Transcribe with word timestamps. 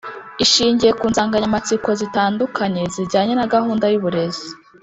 ishingiye 0.43 0.91
ku 0.99 1.03
nsanganyamatsiko 1.11 1.89
zitandukanye, 2.01 2.81
zijyanye 2.93 3.33
na 3.35 3.49
gahunda 3.53 3.85
y’uburezi 3.91 4.47